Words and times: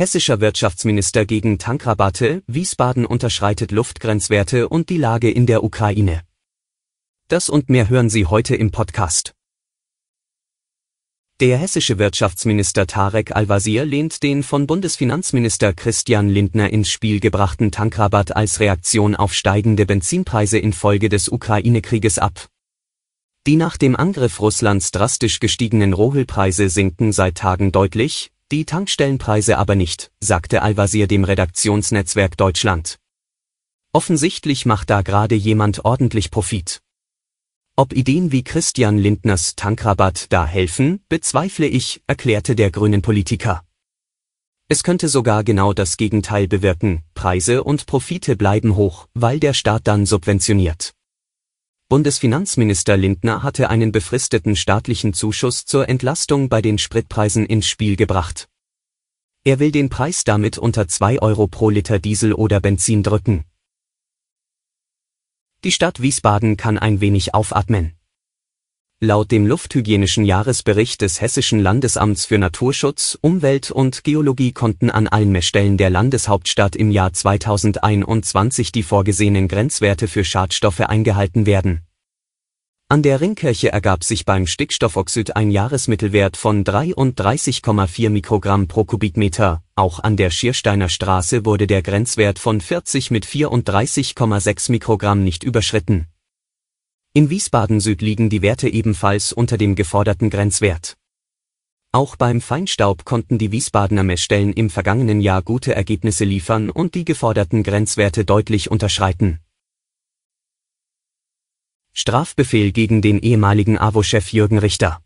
Hessischer 0.00 0.40
Wirtschaftsminister 0.40 1.26
gegen 1.26 1.58
Tankrabatte, 1.58 2.44
Wiesbaden 2.46 3.04
unterschreitet 3.04 3.72
Luftgrenzwerte 3.72 4.68
und 4.68 4.90
die 4.90 4.96
Lage 4.96 5.28
in 5.28 5.44
der 5.44 5.64
Ukraine. 5.64 6.22
Das 7.26 7.48
und 7.48 7.68
mehr 7.68 7.88
hören 7.88 8.08
Sie 8.08 8.24
heute 8.24 8.54
im 8.54 8.70
Podcast. 8.70 9.34
Der 11.40 11.58
hessische 11.58 11.98
Wirtschaftsminister 11.98 12.86
Tarek 12.86 13.34
Al-Wazir 13.34 13.84
lehnt 13.84 14.22
den 14.22 14.44
von 14.44 14.68
Bundesfinanzminister 14.68 15.72
Christian 15.72 16.28
Lindner 16.28 16.70
ins 16.70 16.90
Spiel 16.90 17.18
gebrachten 17.18 17.72
Tankrabatt 17.72 18.36
als 18.36 18.60
Reaktion 18.60 19.16
auf 19.16 19.34
steigende 19.34 19.84
Benzinpreise 19.84 20.60
infolge 20.60 21.08
des 21.08 21.28
Ukraine-Krieges 21.28 22.20
ab. 22.20 22.46
Die 23.48 23.56
nach 23.56 23.76
dem 23.76 23.96
Angriff 23.96 24.38
Russlands 24.38 24.92
drastisch 24.92 25.40
gestiegenen 25.40 25.92
Rohölpreise 25.92 26.68
sinken 26.68 27.10
seit 27.10 27.34
Tagen 27.34 27.72
deutlich, 27.72 28.30
die 28.50 28.64
Tankstellenpreise 28.64 29.58
aber 29.58 29.74
nicht, 29.74 30.10
sagte 30.20 30.62
Al-Wazir 30.62 31.06
dem 31.06 31.24
Redaktionsnetzwerk 31.24 32.36
Deutschland. 32.36 32.98
Offensichtlich 33.92 34.66
macht 34.66 34.90
da 34.90 35.02
gerade 35.02 35.34
jemand 35.34 35.84
ordentlich 35.84 36.30
Profit. 36.30 36.80
Ob 37.76 37.92
Ideen 37.92 38.32
wie 38.32 38.42
Christian 38.42 38.98
Lindners 38.98 39.54
Tankrabatt 39.54 40.26
da 40.30 40.46
helfen, 40.46 41.00
bezweifle 41.08 41.66
ich, 41.66 42.02
erklärte 42.06 42.56
der 42.56 42.70
grünen 42.70 43.02
Politiker. 43.02 43.62
Es 44.68 44.82
könnte 44.82 45.08
sogar 45.08 45.44
genau 45.44 45.72
das 45.72 45.96
Gegenteil 45.96 46.48
bewirken, 46.48 47.02
Preise 47.14 47.64
und 47.64 47.86
Profite 47.86 48.36
bleiben 48.36 48.76
hoch, 48.76 49.06
weil 49.14 49.40
der 49.40 49.54
Staat 49.54 49.86
dann 49.86 50.06
subventioniert. 50.06 50.92
Bundesfinanzminister 51.90 52.98
Lindner 52.98 53.42
hatte 53.42 53.70
einen 53.70 53.92
befristeten 53.92 54.56
staatlichen 54.56 55.14
Zuschuss 55.14 55.64
zur 55.64 55.88
Entlastung 55.88 56.50
bei 56.50 56.60
den 56.60 56.76
Spritpreisen 56.76 57.46
ins 57.46 57.66
Spiel 57.66 57.96
gebracht. 57.96 58.46
Er 59.42 59.58
will 59.58 59.72
den 59.72 59.88
Preis 59.88 60.22
damit 60.24 60.58
unter 60.58 60.86
2 60.86 61.22
Euro 61.22 61.46
pro 61.46 61.70
Liter 61.70 61.98
Diesel 61.98 62.34
oder 62.34 62.60
Benzin 62.60 63.02
drücken. 63.02 63.46
Die 65.64 65.72
Stadt 65.72 66.02
Wiesbaden 66.02 66.58
kann 66.58 66.76
ein 66.76 67.00
wenig 67.00 67.32
aufatmen. 67.32 67.97
Laut 69.00 69.30
dem 69.30 69.46
lufthygienischen 69.46 70.24
Jahresbericht 70.24 71.02
des 71.02 71.20
Hessischen 71.20 71.60
Landesamts 71.60 72.26
für 72.26 72.36
Naturschutz, 72.36 73.16
Umwelt 73.20 73.70
und 73.70 74.02
Geologie 74.02 74.50
konnten 74.50 74.90
an 74.90 75.06
allen 75.06 75.30
Messstellen 75.30 75.76
der 75.76 75.88
Landeshauptstadt 75.88 76.74
im 76.74 76.90
Jahr 76.90 77.12
2021 77.12 78.72
die 78.72 78.82
vorgesehenen 78.82 79.46
Grenzwerte 79.46 80.08
für 80.08 80.24
Schadstoffe 80.24 80.80
eingehalten 80.80 81.46
werden. 81.46 81.82
An 82.88 83.02
der 83.02 83.20
Ringkirche 83.20 83.70
ergab 83.70 84.02
sich 84.02 84.24
beim 84.24 84.48
Stickstoffoxid 84.48 85.36
ein 85.36 85.52
Jahresmittelwert 85.52 86.36
von 86.36 86.64
33,4 86.64 88.10
Mikrogramm 88.10 88.66
pro 88.66 88.82
Kubikmeter, 88.84 89.62
auch 89.76 90.00
an 90.00 90.16
der 90.16 90.30
Schiersteiner 90.30 90.88
Straße 90.88 91.44
wurde 91.44 91.68
der 91.68 91.82
Grenzwert 91.82 92.40
von 92.40 92.60
40 92.60 93.12
mit 93.12 93.24
34,6 93.24 94.72
Mikrogramm 94.72 95.22
nicht 95.22 95.44
überschritten 95.44 96.08
in 97.18 97.30
Wiesbaden 97.30 97.80
Süd 97.80 98.00
liegen 98.00 98.30
die 98.30 98.42
Werte 98.42 98.68
ebenfalls 98.68 99.32
unter 99.32 99.58
dem 99.58 99.74
geforderten 99.74 100.30
Grenzwert. 100.30 100.96
Auch 101.90 102.14
beim 102.14 102.40
Feinstaub 102.40 103.04
konnten 103.04 103.38
die 103.38 103.50
Wiesbadener 103.50 104.04
Messstellen 104.04 104.52
im 104.52 104.70
vergangenen 104.70 105.20
Jahr 105.20 105.42
gute 105.42 105.74
Ergebnisse 105.74 106.24
liefern 106.24 106.70
und 106.70 106.94
die 106.94 107.04
geforderten 107.04 107.64
Grenzwerte 107.64 108.24
deutlich 108.24 108.70
unterschreiten. 108.70 109.40
Strafbefehl 111.92 112.70
gegen 112.70 113.02
den 113.02 113.18
ehemaligen 113.18 113.78
AWO-Chef 113.78 114.32
Jürgen 114.32 114.58
Richter. 114.58 115.02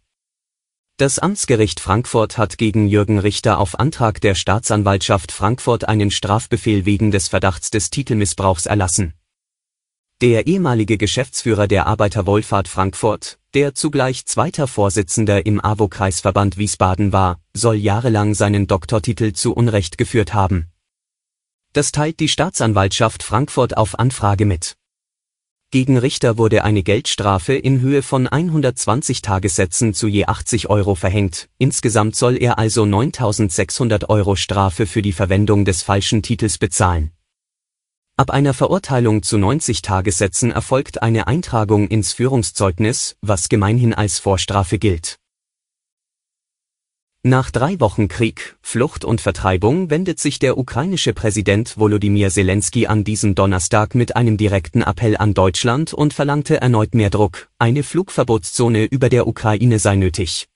Das 0.99 1.19
Amtsgericht 1.19 1.81
Frankfurt 1.81 2.37
hat 2.37 2.59
gegen 2.59 2.89
Jürgen 2.89 3.21
Richter 3.21 3.59
auf 3.59 3.81
Antrag 3.81 4.21
der 4.21 4.34
Staatsanwaltschaft 4.34 5.33
Frankfurt 5.33 5.89
einen 5.89 6.11
Strafbefehl 6.11 6.84
wegen 6.84 7.11
des 7.11 7.28
Verdachts 7.28 7.71
des 7.71 7.89
Titelmissbrauchs 7.89 8.67
erlassen 8.67 9.15
der 10.22 10.47
ehemalige 10.47 10.99
Geschäftsführer 10.99 11.66
der 11.66 11.88
Arbeiterwohlfahrt 11.88 12.69
Frankfurt, 12.69 13.41
der 13.55 13.75
zugleich 13.75 14.25
zweiter 14.25 14.69
Vorsitzender 14.69 15.44
im 15.47 15.60
AWO-Kreisverband 15.60 16.59
Wiesbaden 16.59 17.12
war, 17.12 17.41
soll 17.55 17.75
jahrelang 17.75 18.34
seinen 18.34 18.69
Doktortitel 18.69 19.33
zu 19.33 19.53
Unrecht 19.53 19.99
geführt 19.99 20.33
haben. 20.33 20.69
Das 21.72 21.91
teilt 21.91 22.21
die 22.21 22.28
Staatsanwaltschaft 22.28 23.25
Frankfurt 23.25 23.77
auf 23.77 23.99
Anfrage 23.99 24.44
mit. 24.44 24.77
Gegen 25.72 25.99
Richter 25.99 26.39
wurde 26.39 26.62
eine 26.62 26.84
Geldstrafe 26.84 27.54
in 27.54 27.81
Höhe 27.81 28.03
von 28.03 28.28
120 28.28 29.22
Tagessätzen 29.22 29.93
zu 29.93 30.06
je 30.06 30.27
80 30.27 30.71
Euro 30.71 30.94
verhängt, 30.94 31.49
insgesamt 31.59 32.15
soll 32.15 32.37
er 32.37 32.60
also 32.60 32.84
9600 32.87 34.09
Euro 34.09 34.37
Strafe 34.37 34.87
für 34.87 35.03
die 35.03 35.12
Verwendung 35.12 35.65
des 35.65 35.83
falschen 35.83 36.22
Titels 36.22 36.59
bezahlen 36.59 37.10
Ab 38.17 38.31
einer 38.31 38.53
Verurteilung 38.53 39.23
zu 39.23 39.39
90 39.39 39.81
Tagessätzen 39.81 40.50
erfolgt 40.50 41.03
eine 41.03 41.27
Eintragung 41.27 41.89
ins 41.89 42.12
Führungszeugnis, 42.12 43.17
was 43.23 43.49
gemeinhin 43.49 43.95
als 43.95 44.19
Vorstrafe 44.19 44.78
gilt. 44.78 45.17
Nach 47.25 47.51
drei 47.51 47.81
Wochen 47.81 48.09
Krieg, 48.09 48.56
Flucht 48.61 49.05
und 49.05 49.21
Vertreibung 49.21 49.89
wendet 49.89 50.19
sich 50.19 50.39
der 50.41 50.59
ukrainische 50.59 51.15
Präsident 51.15 51.78
Volodymyr 51.78 52.31
Zelensky 52.31 52.87
an 52.87 53.05
diesem 53.05 53.34
Donnerstag 53.34 53.95
mit 53.95 54.15
einem 54.15 54.37
direkten 54.37 54.83
Appell 54.83 55.17
an 55.17 55.33
Deutschland 55.33 55.95
und 55.95 56.12
verlangte 56.12 56.61
erneut 56.61 56.95
mehr 56.95 57.11
Druck, 57.11 57.49
eine 57.59 57.83
Flugverbotszone 57.83 58.84
über 58.84 59.09
der 59.09 59.27
Ukraine 59.27 59.78
sei 59.78 59.97
nötig. 59.97 60.49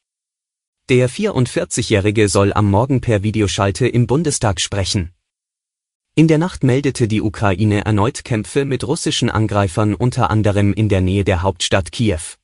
Der 0.90 1.08
44-Jährige 1.08 2.28
soll 2.28 2.52
am 2.52 2.70
Morgen 2.70 3.00
per 3.00 3.22
Videoschalte 3.22 3.88
im 3.88 4.06
Bundestag 4.06 4.60
sprechen. 4.60 5.15
In 6.18 6.28
der 6.28 6.38
Nacht 6.38 6.64
meldete 6.64 7.08
die 7.08 7.20
Ukraine 7.20 7.84
erneut 7.84 8.24
Kämpfe 8.24 8.64
mit 8.64 8.88
russischen 8.88 9.28
Angreifern 9.28 9.94
unter 9.94 10.30
anderem 10.30 10.72
in 10.72 10.88
der 10.88 11.02
Nähe 11.02 11.24
der 11.24 11.42
Hauptstadt 11.42 11.92
Kiew. 11.92 12.38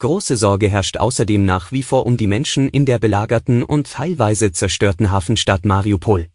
Große 0.00 0.36
Sorge 0.36 0.68
herrscht 0.68 0.98
außerdem 0.98 1.46
nach 1.46 1.72
wie 1.72 1.82
vor 1.82 2.04
um 2.04 2.18
die 2.18 2.26
Menschen 2.26 2.68
in 2.68 2.84
der 2.84 2.98
belagerten 2.98 3.62
und 3.62 3.90
teilweise 3.90 4.52
zerstörten 4.52 5.10
Hafenstadt 5.10 5.64
Mariupol. 5.64 6.28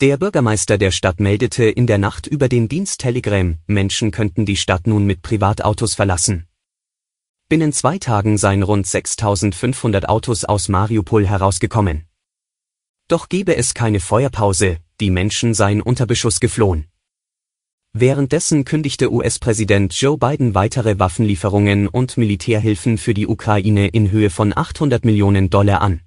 Der 0.00 0.18
Bürgermeister 0.18 0.78
der 0.78 0.92
Stadt 0.92 1.18
meldete 1.18 1.64
in 1.64 1.88
der 1.88 1.98
Nacht 1.98 2.28
über 2.28 2.48
den 2.48 2.68
Dienst 2.68 3.00
Telegram, 3.00 3.58
Menschen 3.66 4.12
könnten 4.12 4.46
die 4.46 4.56
Stadt 4.56 4.86
nun 4.86 5.04
mit 5.04 5.20
Privatautos 5.20 5.96
verlassen. 5.96 6.46
Binnen 7.48 7.72
zwei 7.72 7.98
Tagen 7.98 8.38
seien 8.38 8.62
rund 8.62 8.86
6500 8.86 10.08
Autos 10.08 10.44
aus 10.44 10.68
Mariupol 10.68 11.26
herausgekommen. 11.26 12.04
Doch 13.08 13.28
gebe 13.28 13.56
es 13.56 13.74
keine 13.74 13.98
Feuerpause, 13.98 14.78
die 15.00 15.10
Menschen 15.10 15.54
seien 15.54 15.80
unter 15.80 16.06
Beschuss 16.06 16.40
geflohen. 16.40 16.86
Währenddessen 17.92 18.64
kündigte 18.64 19.12
US-Präsident 19.12 19.92
Joe 20.00 20.16
Biden 20.16 20.54
weitere 20.54 21.00
Waffenlieferungen 21.00 21.88
und 21.88 22.16
Militärhilfen 22.16 22.98
für 22.98 23.14
die 23.14 23.26
Ukraine 23.26 23.88
in 23.88 24.12
Höhe 24.12 24.30
von 24.30 24.56
800 24.56 25.04
Millionen 25.04 25.50
Dollar 25.50 25.80
an. 25.80 26.00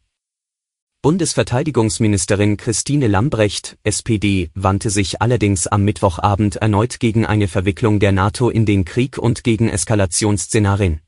Bundesverteidigungsministerin 1.01 2.55
Christine 2.55 3.07
Lambrecht, 3.07 3.77
SPD, 3.83 4.49
wandte 4.53 4.89
sich 4.89 5.21
allerdings 5.21 5.67
am 5.67 5.83
Mittwochabend 5.83 6.55
erneut 6.55 7.01
gegen 7.01 7.25
eine 7.25 7.49
Verwicklung 7.49 7.99
der 7.99 8.13
NATO 8.13 8.49
in 8.49 8.65
den 8.65 8.85
Krieg 8.85 9.17
und 9.17 9.43
gegen 9.43 9.67
Eskalationsszenarien. 9.67 11.01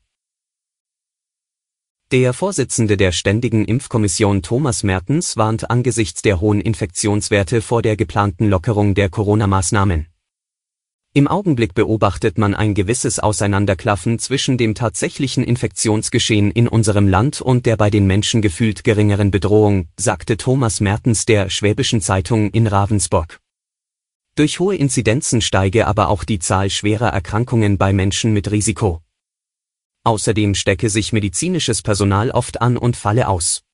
Der 2.12 2.32
Vorsitzende 2.32 2.96
der 2.96 3.10
Ständigen 3.10 3.64
Impfkommission 3.64 4.40
Thomas 4.40 4.84
Mertens 4.84 5.36
warnt 5.36 5.70
angesichts 5.70 6.22
der 6.22 6.40
hohen 6.40 6.60
Infektionswerte 6.60 7.60
vor 7.60 7.82
der 7.82 7.96
geplanten 7.96 8.48
Lockerung 8.48 8.94
der 8.94 9.08
Corona-Maßnahmen. 9.08 10.06
Im 11.14 11.26
Augenblick 11.26 11.74
beobachtet 11.74 12.38
man 12.38 12.54
ein 12.54 12.74
gewisses 12.74 13.18
Auseinanderklaffen 13.18 14.20
zwischen 14.20 14.56
dem 14.56 14.76
tatsächlichen 14.76 15.42
Infektionsgeschehen 15.42 16.52
in 16.52 16.68
unserem 16.68 17.08
Land 17.08 17.40
und 17.40 17.66
der 17.66 17.76
bei 17.76 17.90
den 17.90 18.06
Menschen 18.06 18.40
gefühlt 18.40 18.84
geringeren 18.84 19.32
Bedrohung, 19.32 19.88
sagte 19.98 20.36
Thomas 20.36 20.78
Mertens 20.78 21.26
der 21.26 21.50
Schwäbischen 21.50 22.00
Zeitung 22.00 22.52
in 22.52 22.68
Ravensburg. 22.68 23.40
Durch 24.36 24.60
hohe 24.60 24.76
Inzidenzen 24.76 25.40
steige 25.40 25.88
aber 25.88 26.08
auch 26.08 26.22
die 26.22 26.38
Zahl 26.38 26.70
schwerer 26.70 27.08
Erkrankungen 27.08 27.78
bei 27.78 27.92
Menschen 27.92 28.32
mit 28.32 28.52
Risiko. 28.52 29.02
Außerdem 30.06 30.54
stecke 30.54 30.88
sich 30.88 31.12
medizinisches 31.12 31.82
Personal 31.82 32.30
oft 32.30 32.60
an 32.60 32.76
und 32.76 32.96
falle 32.96 33.26
aus. 33.26 33.64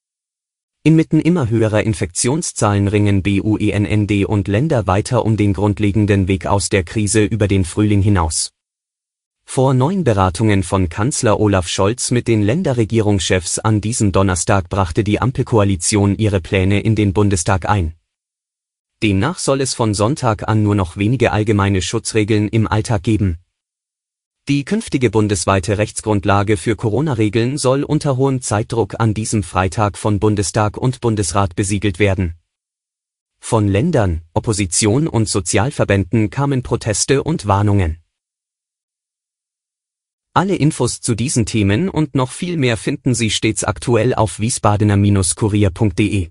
Inmitten 0.83 1.21
immer 1.21 1.51
höherer 1.51 1.83
Infektionszahlen 1.83 2.89
ringen 2.89 3.23
BUENND 3.23 4.11
und 4.25 4.49
Länder 4.49 4.87
weiter 4.87 5.27
um 5.27 5.37
den 5.37 5.53
grundlegenden 5.53 6.29
Weg 6.29 6.47
aus 6.47 6.71
der 6.71 6.85
Krise 6.85 7.23
über 7.23 7.49
den 7.49 7.67
Frühling 7.67 8.01
hinaus. 8.01 8.51
Vor 9.45 9.75
neun 9.75 10.05
Beratungen 10.05 10.63
von 10.63 10.89
Kanzler 10.89 11.39
Olaf 11.39 11.69
Scholz 11.69 12.11
mit 12.11 12.29
den 12.29 12.41
Länderregierungschefs 12.41 13.59
an 13.59 13.83
diesem 13.83 14.11
Donnerstag 14.11 14.71
brachte 14.71 15.05
die 15.05 15.21
Ampelkoalition 15.21 16.17
ihre 16.17 16.41
Pläne 16.41 16.81
in 16.81 16.95
den 16.95 17.13
Bundestag 17.13 17.69
ein. 17.69 17.93
Demnach 19.03 19.39
soll 19.39 19.61
es 19.61 19.75
von 19.75 19.93
Sonntag 19.93 20.49
an 20.49 20.63
nur 20.63 20.77
noch 20.77 20.97
wenige 20.97 21.31
allgemeine 21.31 21.83
Schutzregeln 21.83 22.49
im 22.49 22.67
Alltag 22.67 23.03
geben 23.03 23.37
die 24.49 24.65
künftige 24.65 25.09
bundesweite 25.09 25.79
Rechtsgrundlage 25.79 26.57
für 26.57 26.75
Corona-Regeln 26.75 27.59
soll 27.59 27.85
unter 27.85 28.17
hohem 28.17 28.41
Zeitdruck 28.43 28.99
an 28.99 29.15
diesem 29.15 29.45
Freitag 29.45 29.97
von 29.97 30.19
Bundestag 30.19 30.77
und 30.77 31.01
Bundesrat 31.01 31.55
besiegelt 31.55 32.01
werden. 32.01 32.35
Von 33.39 33.69
Ländern, 33.69 34.23
Opposition 34.35 35.07
und 35.07 35.29
Sozialverbänden 35.29 36.31
kamen 36.31 36.65
Proteste 36.65 37.23
und 37.23 37.47
Warnungen. 37.47 37.99
Alle 40.35 40.57
Infos 40.57 41.01
zu 41.01 41.15
diesen 41.15 41.47
Themen 41.47 41.89
und 41.89 42.17
noch 42.17 42.33
viel 42.33 42.57
mehr 42.57 42.77
finden 42.77 43.15
Sie 43.15 43.31
stets 43.31 43.63
aktuell 43.63 44.13
auf 44.13 44.41
wiesbadener-kurier.de. 44.41 46.31